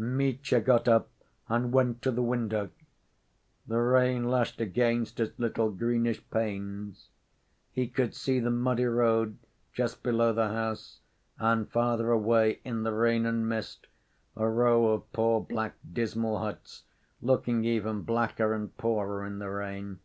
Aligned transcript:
Mitya 0.00 0.60
got 0.60 0.86
up 0.86 1.10
and 1.48 1.72
went 1.72 2.02
to 2.02 2.12
the 2.12 2.22
window.... 2.22 2.70
The 3.66 3.80
rain 3.80 4.30
lashed 4.30 4.60
against 4.60 5.18
its 5.18 5.36
little 5.40 5.72
greenish 5.72 6.22
panes. 6.30 7.08
He 7.72 7.88
could 7.88 8.14
see 8.14 8.38
the 8.38 8.52
muddy 8.52 8.84
road 8.84 9.38
just 9.72 10.04
below 10.04 10.32
the 10.32 10.50
house, 10.50 11.00
and 11.36 11.68
farther 11.68 12.12
away, 12.12 12.60
in 12.62 12.84
the 12.84 12.92
rain 12.92 13.26
and 13.26 13.48
mist, 13.48 13.88
a 14.36 14.46
row 14.48 14.86
of 14.92 15.12
poor, 15.12 15.40
black, 15.40 15.74
dismal 15.92 16.38
huts, 16.38 16.84
looking 17.20 17.64
even 17.64 18.02
blacker 18.02 18.54
and 18.54 18.76
poorer 18.76 19.26
in 19.26 19.40
the 19.40 19.50
rain. 19.50 19.98